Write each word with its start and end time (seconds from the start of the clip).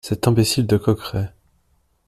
Cet 0.03 0.27
imbécile 0.27 0.65
de 0.65 0.77
Coqueret! 0.77 1.29